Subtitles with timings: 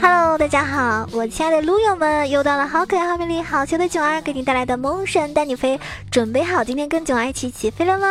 [0.00, 5.80] Hello，大家好，我亲爱的撸友们，又到了好可爱、好美丽、好球的囧儿给你带来的梦神带你飞，
[6.10, 8.06] 准备好今天跟囧儿一起起飞了吗？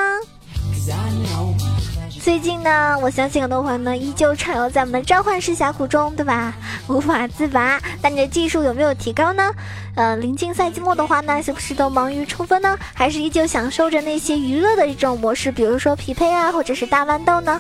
[2.23, 6.53] 最近呢，我相信很多朋友呢依旧徜徉在我们的召唤师峡谷中，对吧？
[6.87, 7.81] 无法自拔。
[7.99, 9.51] 那你的技术有没有提高呢？
[9.95, 12.77] 呃，临近赛季末的话呢，是不是都忙于冲分呢？
[12.93, 17.59] 还是依旧享受着那些娱乐的一种模式，比如说匹配啊，或者是大乱斗呢？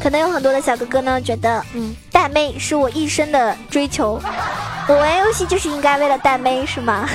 [0.00, 4.18] 可能有很多的小哥哥呢觉得，嗯，带妹是我一生的追求，
[4.88, 7.06] 我玩游戏就是应该为了带妹，是吗？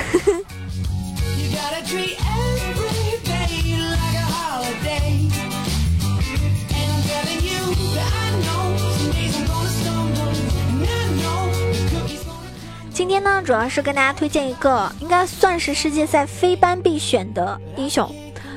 [13.00, 18.14] 今天呢，主要是跟大家推荐一个应该算是世界赛非班必选的英雄，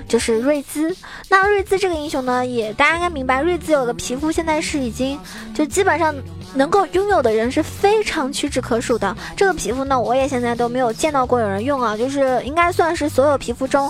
[0.09, 0.97] 就是瑞兹。
[1.29, 5.17] 那瑞兹这个英雄呢，也大家应该明白，瑞兹有个皮肤现在是已经
[5.55, 6.13] 就基本上
[6.57, 9.17] 能够拥有的人是非常屈指可数的。
[9.37, 13.89] 这个皮肤呢，我也现在都没有见到过有人用啊，就是应该算是所有皮肤中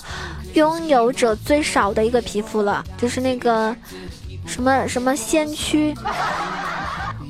[0.53, 3.75] 拥有者最少的一个皮肤了，就是那个
[4.45, 5.97] 什么什么先驱。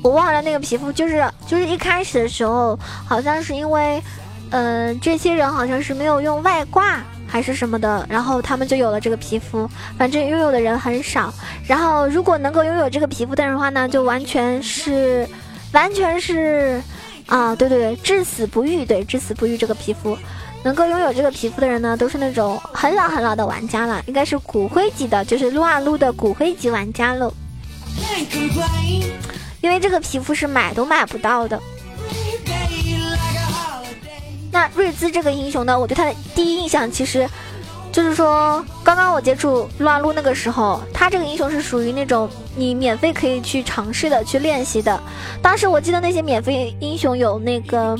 [0.03, 4.03] 我忘了那个皮肤，就是就是一开始的时候，好像是因为，
[4.51, 9.67] 嗯，这些人好像是没有用外挂还是什么的，然后他们就有了这个皮肤。
[9.97, 11.33] 反正拥有的人很少。
[11.65, 15.27] 然后如果能够拥有这个皮肤的人的话呢，就完全是，
[15.71, 16.81] 完全是，
[17.27, 20.17] 啊，对对对，至死不渝，对，至死不渝这个皮肤，
[20.63, 27.33] 能够拥有这个皮肤的人呢，都是那种很老很老的玩家了，应该是骨灰级的，就是撸啊撸的骨灰级玩家喽。
[29.63, 31.57] 因为这个皮肤是买都买不到的。
[34.51, 37.27] 那瑞兹这个英雄呢，我对他的第一印象其实，
[37.89, 45.01] 就是说，刚刚我接触撸啊撸那个时候，他这个英雄是属于那种你免费可以去尝试的、去练习的。
[45.41, 47.97] 当时我记得那些免费英雄有那个，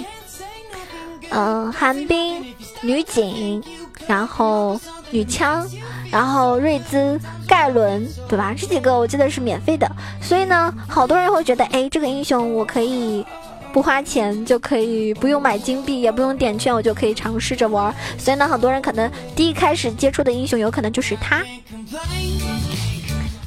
[1.29, 3.63] 嗯，寒冰、女警，
[4.06, 4.78] 然后
[5.12, 5.66] 女枪。
[6.13, 8.53] 然后瑞兹、盖伦，对吧？
[8.56, 9.91] 这几个我记得是免费的，
[10.22, 13.25] 所以呢，好多人会觉得，哎，这个英雄我可以
[13.74, 17.91] 不花钱就可以，不用买金币，也不用点券，我就可以尝试着玩。
[18.16, 21.44] 所以呢，很多人可能第一开始接触的英雄有可能就是他。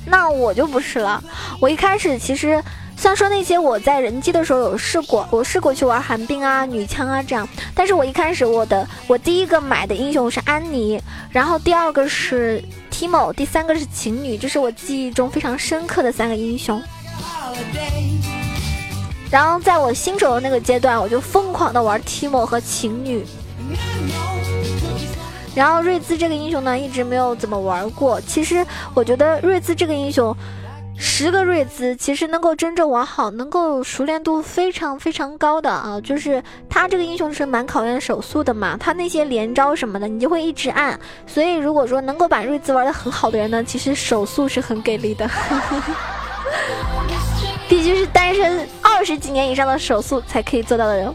[0.05, 1.23] 那我就不是了，
[1.61, 2.61] 我一开始其实。
[3.07, 11.01] 像说那些我在人机的时候有试过，我试过去玩寒冰啊、女枪啊这样，但是我一开始我的我第一个买的英雄是安妮，
[11.31, 16.83] 然后第二个是 Timo，第三个是晴女，这是我记忆中非常深刻的三个英雄。
[19.31, 23.25] 然后在我新手的那个阶段，我就疯狂的玩 Timo 和晴女，
[25.55, 28.21] 然后瑞兹这个英雄呢一直没有怎么玩过。
[28.23, 30.37] 其实我觉得瑞兹这个英雄。
[30.99, 45.29] 十个瑞兹其实能够真正玩好，能够熟练度非常非常高的啊，就是他这个英雄是蛮考验手速的嘛，他那些连招什么的你就会一直按，所以如果说能够把瑞兹玩的很好的人呢，其实手速是很给力的，
[47.69, 51.15] 必须是单身二十几年以上的手速才可以做到的人。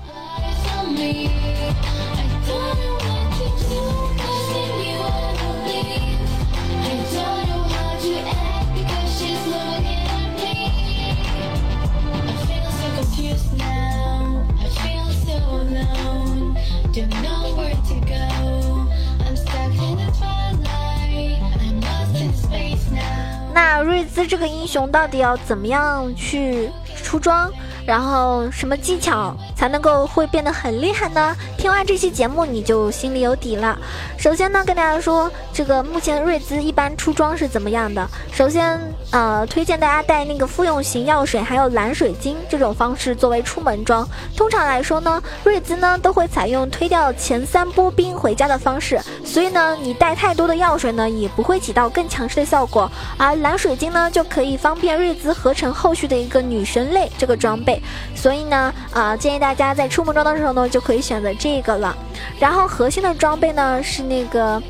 [23.53, 26.69] 那瑞兹这个英雄到底要怎么样去
[27.03, 27.51] 出装？
[27.83, 31.35] 然后什么技巧才能够会变得很厉害呢？
[31.57, 33.75] 听完这期节目你就心里有底了。
[34.19, 38.07] 首先呢，跟大家说这个目前瑞兹一般出装是怎么样的。
[38.31, 38.79] 首先，
[39.11, 44.07] 呃，推荐大家带那个复用型药水，还有蓝水晶这种方式作为出门装。
[44.37, 52.89] 通常来说呢，瑞兹呢都会采用推掉前三波兵回家的方式，所以呢，你带太多的药水呢也不会起到更强势的效果。
[53.17, 57.81] 而蓝水晶呢就可以方便瑞兹合成后续的一个女神类这个装备。
[58.15, 61.95] 所以呢，啊，建议大家在出门装的时候呢，就可以选择这个了。
[62.39, 64.61] 然后核心的装备呢是那个，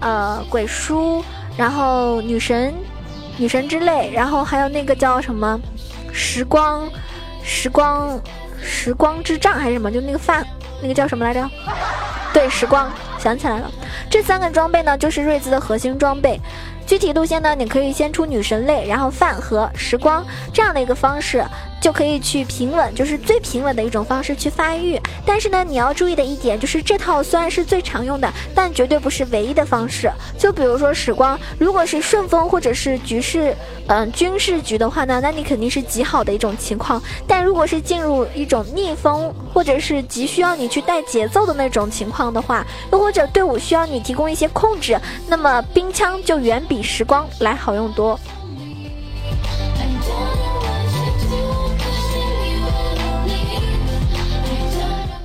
[0.00, 1.22] 呃，鬼书，
[1.56, 2.74] 然后女神，
[3.36, 5.60] 女神之泪，然后还有那个叫什么，
[6.12, 6.88] 时光，
[7.42, 8.20] 时光，
[8.60, 9.90] 时光之杖还是什么？
[9.90, 10.46] 就那个饭，
[10.80, 11.48] 那个叫什么来着？
[12.32, 13.70] 对，时光，想起来了。
[14.10, 16.40] 这三个装备呢，就是瑞兹的核心装备。
[16.88, 21.44] 具体路线呢，你可以先出女神类，然后饭盒时光这样的一个方式。
[21.80, 25.00] 就可以去平稳，就是最平稳的一种方式去发育。
[25.24, 30.10] 但是呢，你要注意的一点就是，这套虽然是最常用的，但绝对不是唯一的方式。
[30.36, 33.56] 就比如说时光，如果是顺风或者是局势，
[33.86, 37.00] 嗯，军事局的话呢，那你肯定是极好的一种情况。
[37.28, 44.98] 但如果是进入一种逆风，或者是急需要你去带节奏的那种情况的话，又或者队伍需要你提供一些控制，
[45.28, 48.16] 那么冰枪就远比比时光来好用多。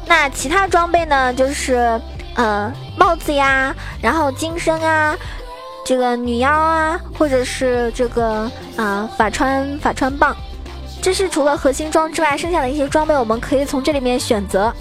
[0.08, 1.32] 那其他装备呢？
[1.32, 2.02] 就是
[2.34, 5.16] 呃帽子呀，然后金身啊，
[5.86, 10.36] 这个女妖啊，或者是这个啊法穿法穿棒，
[11.04, 14.74] 这是除了核心装之外，剩下的一些装备我们可以从这里面选择。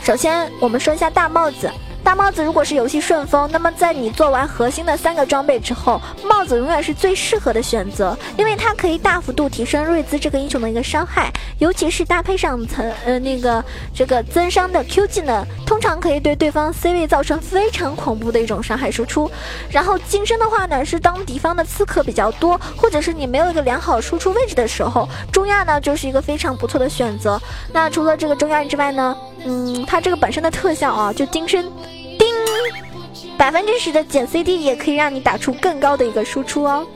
[0.00, 1.68] 首先，我们说一下大帽子。
[2.04, 13.64] 大帽子如果是游戏顺风，那么在你做完核心的三个装备之后，帽子永远是最适合的选择，因为它可以大幅度提升瑞兹这个英雄的一个伤害，尤其是搭配上层呃那个
[13.94, 19.30] 这个增伤的 Q 技能，通常可以对对方 C 位造成非常恐怖的一种伤害输出。
[19.70, 27.40] 然后金身的话呢，是当敌方的刺客比较多，或者是你没有一个良好输出位置的时候，中亚呢就是一个非常不错的选择。
[27.72, 29.16] 那除了这个中亚之外呢，
[29.46, 31.64] 嗯，它这个本身的特效啊，就金身。
[33.36, 36.86] 百分之十的减 CD 也可以让你打出更高的一个输出哦。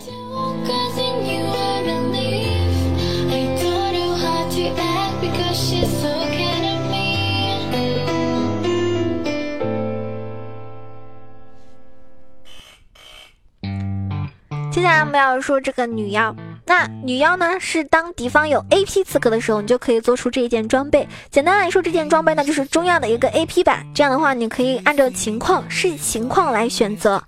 [14.71, 16.35] 接下来我们要说这个女妖。
[16.69, 17.59] 那女妖呢？
[17.59, 21.09] 是当敌方有 A P 刺客的时候，你就可以做出这一件装备。
[21.31, 23.87] 简单来说，这件装备呢就是中亚的一个 A P 版。
[23.95, 27.23] 这样的话，你可以按照情况视情况来选择。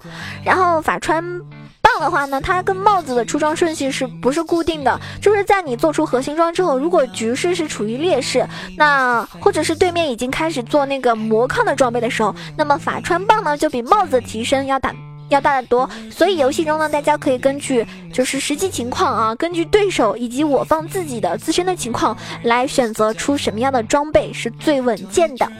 [0.44, 1.24] 然后法穿
[1.80, 5.00] 棒的话呢，它跟帽子的出装顺序是不是固定的？
[5.22, 8.46] 就是在你做出核心装之后，如果局势是处于劣势，
[8.76, 14.94] 那或者是对面已经开始做那个魔抗的装备的时候，那么法穿棒呢就比帽子提升要大。
[15.30, 25.50] 要大得多，所以游戏中呢，大家可以根据就是实际情况啊，根据对手以及我方自己的自身的情况来选择出什么样的装备是最稳健的。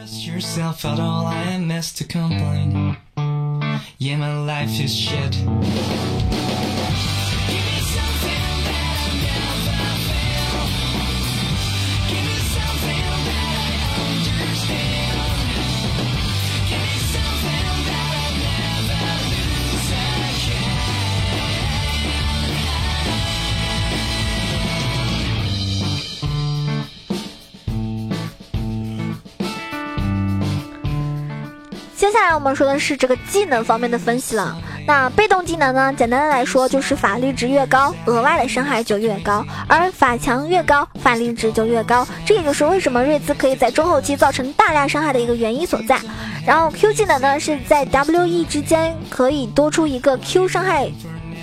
[32.01, 34.57] 接下来我们说的是这个技能方面的分析了。
[34.87, 35.93] 那被动技能呢？
[35.93, 42.03] 简单的来说就是法力值越高，额外的伤害就越高；而法强越高，法力值就越高。
[42.25, 46.01] 这也就是为什么瑞兹可以在中后期造成大量伤害的一个原因所在。
[46.43, 50.91] 然后 Q 技能呢是在 W E 之间可以多出一个 Q 伤害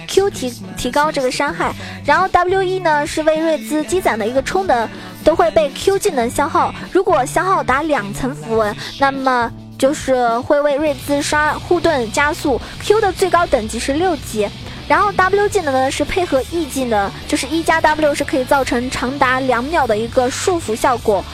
[0.08, 1.72] ，Q 提提高这个伤害。
[2.04, 4.88] 然后 W E 呢是为瑞兹积攒的一个充能，
[5.22, 6.74] 都会被 Q 技能消耗。
[6.90, 14.48] 如果消耗达两层符文，那么就是会为瑞兹刷护盾加速，Q 的最高等级是六级，
[14.88, 21.24] 然后 W 技能呢是配合 E 技能，就是一加 W 是可以造成长达两秒的一个束缚效果，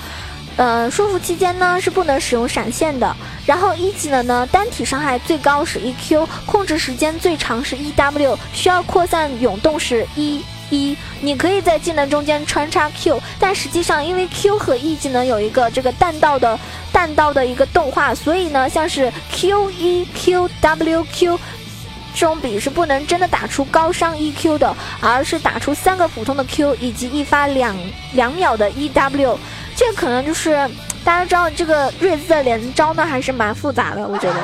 [0.57, 10.45] 呃，束缚期间呢是不能使用闪现的，然后一技能呢单体伤害最高是一 Q，控制时间最长是一 W，需要扩散涌动是一。
[10.71, 16.59] 一，你可以在技能中间穿插 Q，但实际上因为 Q 和 E 技能有一个这个弹道的
[16.93, 21.39] 弹道的一个动画，所以呢，像是 Q E Q W Q，
[22.15, 27.77] 这种笔是不能真的打出高伤 E Q 的，而是打出三个普通的 Q 以及一发两
[28.13, 29.39] 两秒的 E W，
[29.77, 30.53] 这可能就是
[31.05, 34.41] 大家知道这个瑞兹的连招呢还是蛮复杂的，我觉得，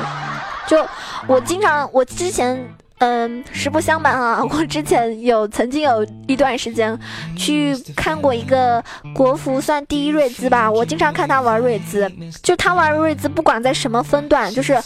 [0.67, 0.87] 就
[1.27, 2.63] 我经常我之前。
[3.01, 6.99] 嗯，实不相瞒啊，我之前有曾经有一段时间
[7.35, 8.83] 去看过一个
[9.15, 12.11] 国服算第一瑞兹吧，我经常看他玩瑞兹，
[12.43, 14.79] 就他玩瑞兹，不管在什么分段，就是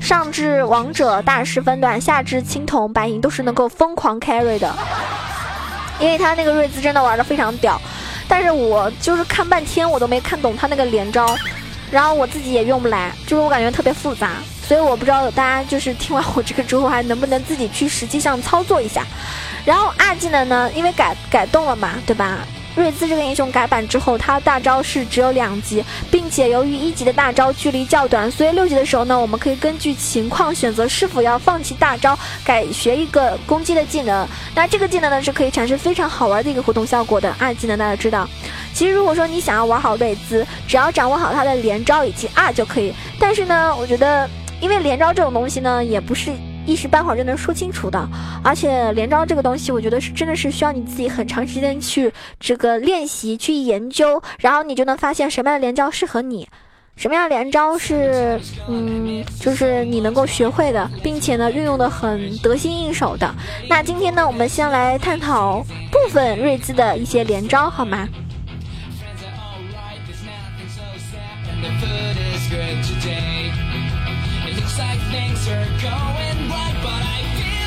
[0.00, 4.74] 上至王者大师分段，下至青铜白银，都是能够疯狂 carry 的，
[6.00, 7.80] 因为他那个瑞兹真的玩的非常屌，
[8.26, 11.36] 但是我就是看半天我都没看懂他那个连招，
[11.88, 14.32] 然后我自己也用不来，就是我感觉特别复杂。
[14.70, 19.04] 所以我不知道大家就是听完我这个之后还能不能自己去实际上操作一下。
[19.64, 22.38] 然后二技能呢，因为改改动了嘛，对吧？
[22.76, 34.24] 瑞兹这个英雄改版之后，他大招是只有两级，并且由于一级的大招距离较短，所以六级的时候呢，我们可以根据情况选择是否要放弃大招，改学一个攻击的技能。
[34.54, 37.34] 那这个技能呢，是可以产生非常好玩的一个互动效果的。
[37.40, 38.26] 二技能大家知道，
[38.72, 42.94] 其实如果说你想要玩好瑞兹，只要掌握好他的连招以及二就可以。
[43.18, 46.30] 但是呢，我觉得因为连招这种东西呢，也不是。
[46.66, 48.06] 一时半会儿就能说清楚的，
[48.44, 56.46] 而且连招这个东西，我觉得是真的是需要你自己很长时间去这个练习、去研究，然后你就能发现什么样的连招适合你，
[56.96, 58.38] 什么样的连招是
[58.68, 63.34] 嗯，就是你能够学会的，并且呢运用的很得心应手的。
[63.68, 68.06] 那今天呢，我们先来探讨部分瑞兹的一些连招，好吗？
[74.80, 77.59] like things are going right, but I feel.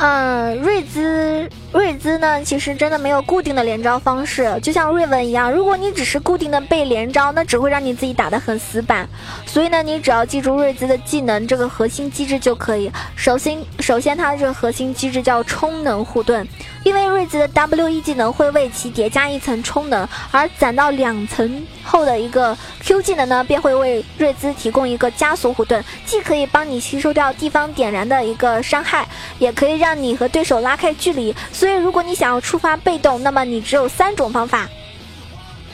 [0.00, 9.08] 嗯，瑞兹，瑞兹呢，其实真的没有固定的连招方式，就像瑞文一样，如果你只是固定的背连招，那只会让你自己打得很死板。
[9.44, 12.88] 所以呢，你只要记住瑞兹的技能这个核心机制就可以。
[13.16, 16.46] 首先，首先它的这个核心机制叫充能护盾。
[16.84, 29.06] 因为瑞兹的 W E 技能会为其叠加一层充能，而攒到两层后的一个 Q 技能呢，便会为瑞兹提供一个加速护盾，既可以帮你吸收掉地方点燃的一个伤害，
[29.38, 31.34] 也可以让你和对手拉开距离。
[31.52, 34.68] 所以，如果你想要触发被动，那么你只有三种方法，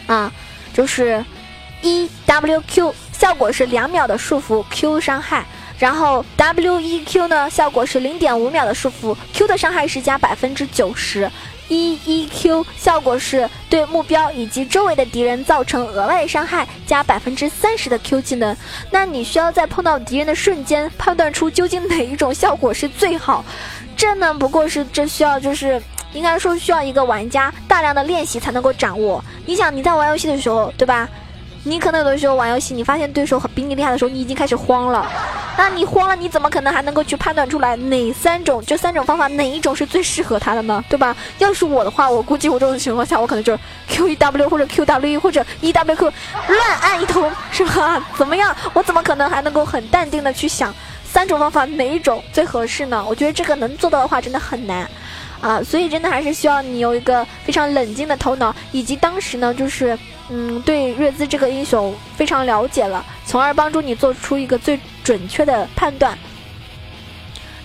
[0.06, 0.32] 啊，
[0.72, 1.24] 就是
[1.82, 5.44] 一 W Q 效果是两秒的束缚 Q 伤害。
[5.78, 11.30] 然后 W E Q 呢，效果是零点五秒的束缚，Q 的伤害是加百分之九十。
[11.68, 18.54] E E Q 效果是对目标以及周围的敌人造成额外伤害，加百分之三十的 Q 技能。
[18.90, 23.42] 那你需要在碰到敌人的瞬间判断出究竟哪一种效果是最好。
[23.96, 29.24] 这呢，不过是这需要就是应该说需要一个玩家大量的练习才能够掌握。
[29.46, 31.08] 你想你在玩游戏的时候，对吧？
[31.66, 35.10] 你可能有的时候玩游戏，你发现对手比你厉害的时候，你已经开始慌了。
[35.56, 40.84] 那你慌了，你怎么可能还能够去判断出来哪三种这三种方法哪一种是最适合他的呢？
[40.90, 41.16] 对吧？
[41.38, 46.12] 要是我的话，我估计我这种情况下，我可能就是 Q E W 或者 Q W E 或者 E W Q
[46.48, 48.04] 乱按一通，是吧？
[48.18, 48.54] 怎么样？
[48.74, 53.02] 我怎么可能还能够很淡定的去想三种方法哪一种最合适呢？
[53.08, 54.86] 我觉得这个能做到的话，真的很难。
[55.40, 59.96] 啊，所以真的还是需要你有一个非常冷静的头脑，以及当时呢，就是
[60.30, 66.16] 嗯，对瑞兹这个英雄非常了解了，从而帮助你做出一个最准确的判断。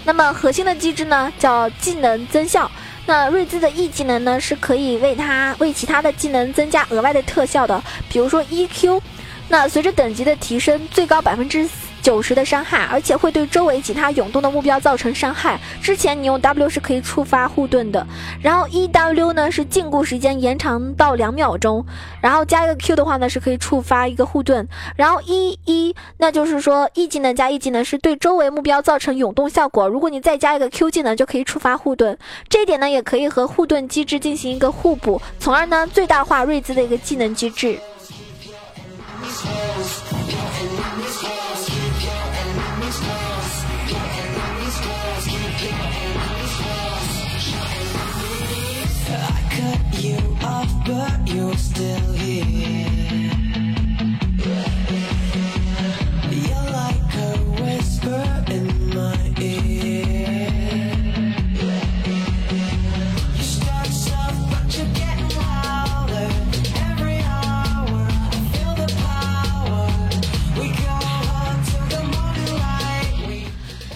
[0.03, 2.69] 那么核心的机制呢，叫技能增效。
[3.05, 9.01] 那瑞兹的 E 技能呢，是可以为他为其他的技能增加额外的特效的，比如说 EQ。
[9.47, 11.67] 那随着等级的提升，最高百分之。
[12.01, 15.59] 九十的伤害，而且会对周围其他涌动的目标造成伤害。
[15.81, 18.05] 之前你用 W 是可以触发护盾的，
[18.41, 21.85] 然后 E W 呢是禁锢时间延长到两秒钟，
[22.21, 37.79] 然后加一个 Q 的话呢是可以触发一个护盾，然后 E 一那就是说 E 技能加 E 技能是对周围目标造成涌动效果，如果你再加一个 Q 技能就可以触发护盾，这一点呢也可以和护盾机制进行一个互补，从而呢最大化瑞兹的一个技能机制。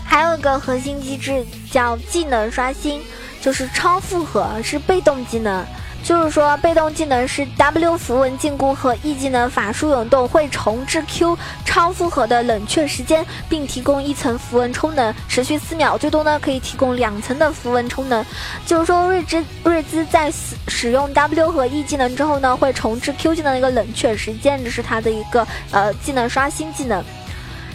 [0.05, 3.01] 还有一个核心机制叫技能刷新，
[3.41, 5.65] 就是超负荷，是被动技能。
[6.03, 18.23] 就是说，被动技能是 W 符文禁锢和 E 技能法术涌动会重置 Q 超负荷的冷却时间，并提供一层符文充能，持续四秒，最多呢可以提供两层的符文充能。
[18.65, 27.01] 就是说，瑞兹瑞兹在使使用 W 和 E 技能之后呢，会重置 Q 技能的一个冷却时间，这是它的一个呃技能刷新技能。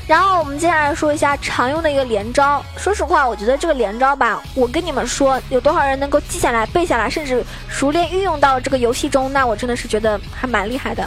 [0.08, 2.64] 然后我们接下来说一下常用的一个连招。
[2.78, 11.06] 说实话，我觉得这个连招吧，我跟你们说，有多少人能够记下来、背下来，甚至熟练运用到这个游戏中，那我真的是觉得还蛮厉害的。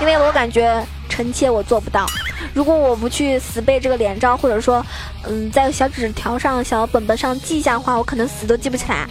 [0.00, 2.06] 因为我感觉臣妾我做不到。
[2.54, 4.86] 如果我不去死背这个连招，或者说，
[5.24, 9.04] 嗯，在小纸条上、小本本上记一下的话，我可能死都记不起来。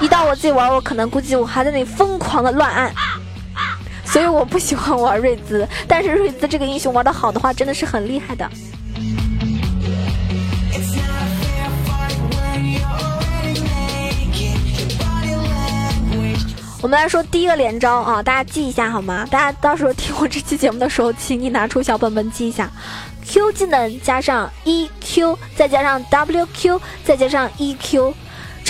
[0.00, 2.90] 一到我自己玩，我可能估计我还在那里疯狂的乱按。
[4.12, 8.50] 所以我不喜欢玩瑞兹，但是瑞兹这个英雄玩的好的话，真的是很厉害的。
[16.82, 19.28] 我们来说第一个连招啊，大家记一下好吗？
[19.30, 22.68] 大家到时候听我这期节目的时候，请你拿出小本本记一下
[23.26, 28.14] ：Q 技能加上 EQ，再加上 WQ，再加上 EQ。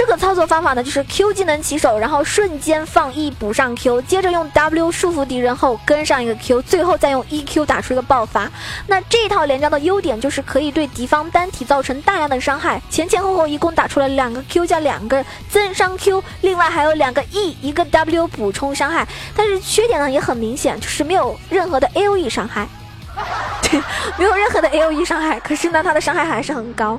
[0.00, 8.50] 这个操作方法呢，就是 Q 技能起手，然后瞬间放 E 补上 Q，接着用 W 束缚敌人后跟上一个 Q，最后再用 EQ 打出一个爆发。
[8.87, 19.07] 那这套连招的优点就是可以对敌方单体造成大量的伤害，前前后后一共打出了两个 Q 加两个增伤 Q，另外还有两个 E 一个 W 补充伤害。
[19.37, 22.66] 但是缺点呢也很明显，就是没有任何的 AOE 伤害，
[23.61, 23.78] 对，
[24.16, 26.99] 没有任何的 AOE 伤害，可是呢它的伤害还是很高。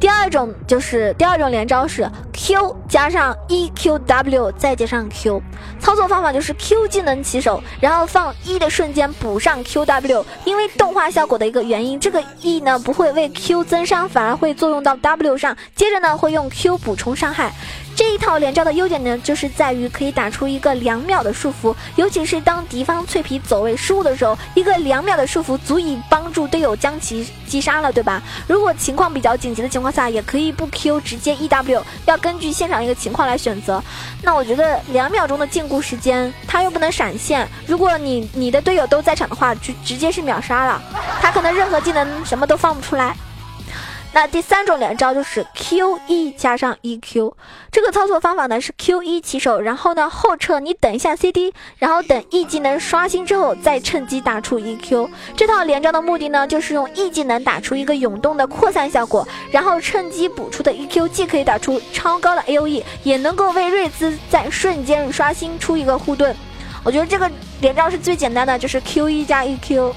[0.00, 5.42] 第二种就是第二种连招是 Q 加上 EQW 再加上 Q，
[5.80, 17.52] 操作方法就是 Q 技能起手，然后放 E 的瞬间补上 QW，因为动画效果的一个原因，这个 E 呢不会为 Q 增伤，反而会作用到 W 上，接着呢会用 Q 补充伤害。
[17.98, 28.22] 这一套连招的优点呢，就是在于可以打出一个两秒的束缚，尤其是当敌方脆皮走位失误的时候，一个两秒的束缚足以帮助队友将其击杀了，对吧？
[28.46, 33.82] 如果情况比较紧急的情况下，也可以不 Q 直接 EW，要根据现场一个情况来选择。
[34.22, 40.80] 那我觉得两秒钟的禁锢时间，他又不能闪现，如果你你的队友都在场的话，就直接是秒杀了，
[41.20, 43.16] 他可能任何技能什么都放不出来。
[44.14, 47.34] 那第三种连招就是 Q E 加上 EQ，
[47.70, 55.08] 这个操作方法呢是 Q E 起手，然后呢后撤，你等一下 CD，然后等 E 技能刷新之后再趁机打出 EQ。
[55.36, 66.34] 这套连招的目的呢就是用 E 技能打出一个涌动的扩散效果，然后趁机补出的 EQ 既可以打出超高的 AOE，也能够为瑞兹在瞬间刷新出一个护盾。
[66.82, 69.92] 我觉得这个连招是最简单的，就是 Q E 加 EQ。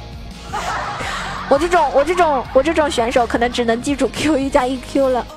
[1.51, 5.27] 我这种我这种我这种选手可能只能记住 Q 一加一 Q 了。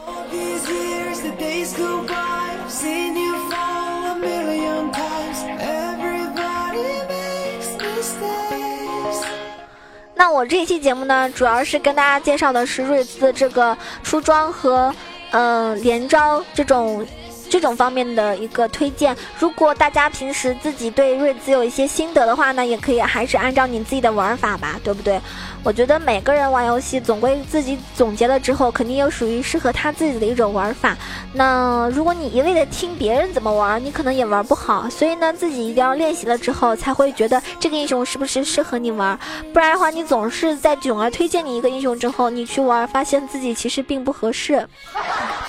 [10.14, 14.94] 那我这期节目呢，主要是跟大家介绍的是瑞兹这个出装和
[15.32, 17.04] 嗯连招这种。
[17.48, 25.20] 这种方面的一个推荐，如果大家平时自己对瑞兹有一些心得的话呢，也可以还是按照你自己的玩法吧，对不对？
[25.62, 30.96] 我觉得每个人玩游戏总归自己总结了之后，肯定有属于适合他自己的一种玩法。
[31.32, 34.88] 那如果你一味的听别人怎么玩，你可能也玩不好。
[34.90, 39.18] 所以呢，自己一定要练习了之后，才会觉得这个英雄是不是适合你玩。
[39.54, 44.68] 不然的话，你总是在囧儿推荐你一个英雄之后，你去玩，发现自己其实并不合适。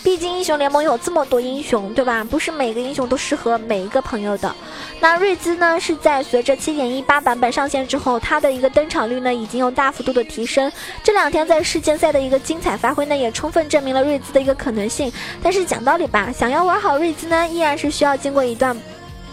[0.02, 1.94] 毕竟英雄联盟有这么多英雄。
[1.96, 2.24] 对吧？
[2.24, 4.54] 不是每个英雄都适合每一个朋友的。
[5.00, 5.80] 那瑞兹呢？
[5.80, 10.72] 是在随着七点一八版本上线之后，他的一个登场率呢，已经有大幅度的提升。
[11.04, 15.12] 这两天在世界赛的一个精彩发挥呢，也充分证明了瑞兹的一个可能性。
[15.42, 18.76] 但是讲道理吧，想要玩好瑞兹呢，依然是需要经过一段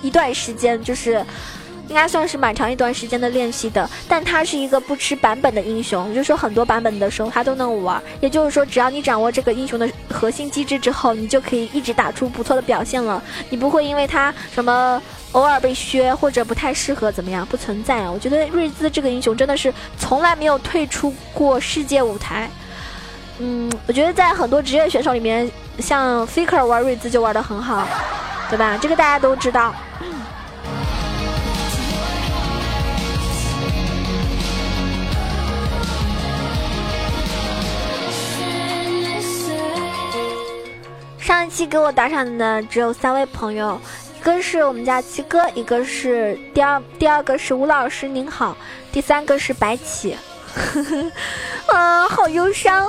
[0.01, 1.25] 一段时间，就是。
[1.92, 8.02] 应该算是蛮长一段时间的练习的，但他是一个不吃版本的英雄，也就是说很多版本的时候他都能玩。
[8.18, 13.22] 也就是说，只要你掌握这个英雄的核心机制之后，你就可以一直打出不错的表现了。
[13.50, 15.02] 你不会因为他什么
[15.33, 18.11] 偶尔被削或者不太适合怎么样，不存在啊。
[18.11, 22.48] 我觉得瑞兹这个英雄真的是从来没有退出过世界舞台。
[23.38, 25.46] 嗯，我觉得在很多职业选手里面，
[25.78, 27.87] 像 Faker 玩瑞兹就玩的很好，
[28.48, 28.78] 对吧？
[28.81, 29.74] 这个大家都知道。
[41.22, 43.80] 上一期给我打赏的只有三位朋友，
[44.18, 48.56] 一个是我们家七哥，一个是第二第二个是吴老师您好，
[48.90, 50.16] 第三个是白起，
[51.66, 52.88] 啊， 好忧伤。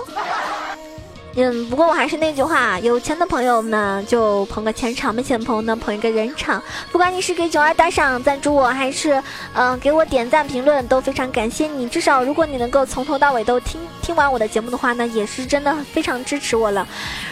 [1.36, 6.62] 嗯，不过我还是那句话，有钱的朋友呢就捧个钱场，没钱的朋友呢捧一个人场。
[6.92, 9.22] 不管你是给九儿打赏赞助我，还是
[9.54, 11.90] 嗯给我点赞评论，都非常感谢你。
[11.90, 16.88] 至少如果你能够从头到尾都听听完我的节目的话呢，也是真的非常支持我了。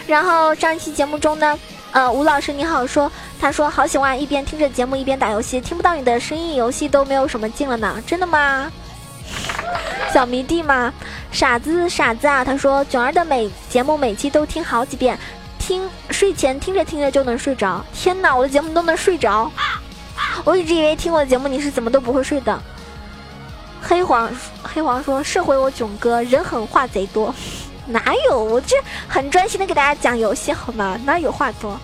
[0.08, 1.56] 然后上一期节目中呢，
[1.92, 3.10] 呃，吴老师你好说，
[3.40, 8.68] 他说好喜欢一边听着节目一边打游戏，听不到你的声音，游戏都没有什么劲了呢，真的吗？
[10.12, 10.92] 小迷弟吗？
[11.30, 12.44] 傻子傻子啊！
[12.44, 15.18] 他说囧儿的每节目每期都听好几遍，
[15.58, 17.84] 听睡前听着听着就能睡着。
[17.94, 19.50] 天哪，我的节目都能睡着！
[20.44, 22.58] 我一直以为听我的节目你是怎么都不会睡的。
[23.80, 24.30] 黑黄
[24.62, 27.34] 黑黄说是回我囧哥，人狠话贼多，
[27.86, 28.44] 哪有？
[28.44, 28.76] 我这
[29.08, 30.98] 很专心的给大家讲游戏好吗？
[31.04, 31.78] 哪有话多？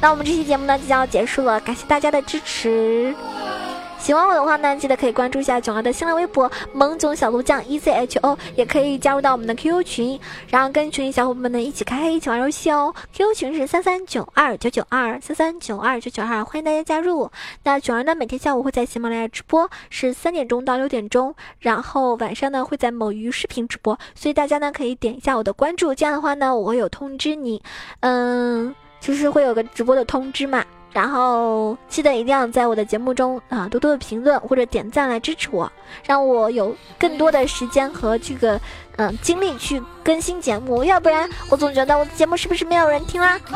[0.00, 3.14] 那我们这期节目呢即将要结束了，感谢大家的支持。
[3.98, 12.94] 喜欢我的话呢，记得可以关注一下囧儿的新浪微博“萌囧小鹿酱 E C H O”，也可以加入到我们的 QQ 群，然后跟群里小伙伴们呢一起开黑，一起玩游戏哦。
[13.12, 17.28] QQ 群是三三九二九九二三三九二九九二，欢迎大家加入。
[17.64, 27.60] 那囧儿呢，每天下午会在喜马拉雅直播，是三点钟到六点钟，然后晚上呢会在某鱼视频直播，所以大家呢可以点一下我的关注，这样的话呢我会有通知你，
[28.00, 30.64] 嗯，就是会有个直播的通知嘛。
[30.92, 35.70] 然后记得一定要在我的节目中啊多多的评论或者点赞来支持我，
[36.04, 38.60] 让我有更多的时间和这个
[38.96, 43.38] 嗯精力去更新节目，要不然我总觉得我的节目是不是没有人听啦？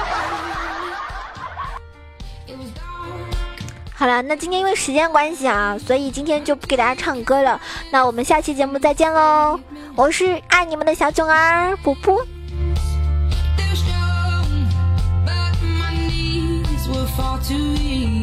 [3.94, 7.60] 好了，那今天因为时间关系啊，所以今天就不给大家唱歌了。
[7.90, 9.60] 那我们下期节目再见喽！
[9.94, 12.18] 我是爱你们的小囧儿，噗噗。
[17.16, 18.19] Far too easy